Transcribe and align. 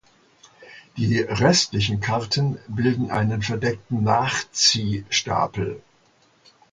Die 0.97 1.19
restlichen 1.19 1.99
Karten 1.99 2.57
bilden 2.67 3.11
einen 3.11 3.43
verdeckten 3.43 4.03
Nachziehstapel. 4.03 5.79